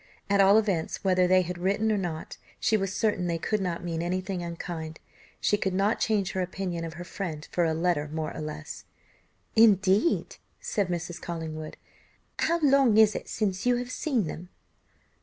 At 0.31 0.41
all 0.41 0.57
events, 0.57 1.03
whether 1.03 1.27
they 1.27 1.43
had 1.43 1.59
written 1.59 1.91
or 1.91 1.97
not, 1.99 2.37
she 2.59 2.75
was 2.75 2.91
certain 2.91 3.27
they 3.27 3.37
could 3.37 3.61
not 3.61 3.83
mean 3.83 4.01
anything 4.01 4.41
unkind; 4.41 4.99
she 5.39 5.57
could 5.57 5.75
not 5.75 5.99
change 5.99 6.31
her 6.31 6.41
opinion 6.41 6.83
of 6.83 6.95
her 6.95 7.03
friend 7.03 7.47
for 7.51 7.65
a 7.65 7.75
letter 7.75 8.07
more 8.07 8.33
or 8.35 8.41
less. 8.41 8.85
"Indeed!" 9.55 10.37
said 10.59 10.87
Mrs. 10.87 11.21
Collingwood, 11.21 11.77
"how 12.39 12.59
long 12.63 12.97
is 12.97 13.13
it 13.13 13.29
since 13.29 13.67
you 13.67 13.75
have 13.75 13.91
seen 13.91 14.25
them?" 14.25 14.49